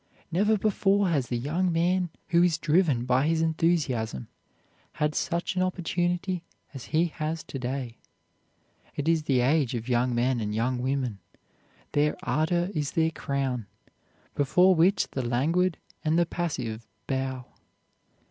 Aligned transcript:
Never 0.31 0.57
before 0.57 1.09
has 1.09 1.27
the 1.27 1.37
young 1.37 1.71
man, 1.71 2.09
who 2.29 2.41
is 2.41 2.57
driven 2.57 3.05
by 3.05 3.27
his 3.27 3.39
enthusiasm, 3.39 4.29
had 4.93 5.13
such 5.13 5.55
an 5.55 5.61
opportunity 5.61 6.41
as 6.73 6.85
he 6.85 7.05
has 7.05 7.43
to 7.43 7.59
day. 7.59 7.99
It 8.95 9.07
is 9.07 9.21
the 9.25 9.41
age 9.41 9.75
of 9.75 9.87
young 9.87 10.15
men 10.15 10.39
and 10.41 10.55
young 10.55 10.79
women. 10.79 11.19
Their 11.91 12.17
ardor 12.23 12.71
is 12.73 12.93
their 12.93 13.11
crown, 13.11 13.67
before 14.33 14.73
which 14.73 15.07
the 15.09 15.21
languid 15.21 15.77
and 16.03 16.17
the 16.17 16.25
passive 16.25 16.87
bow. 17.05 17.45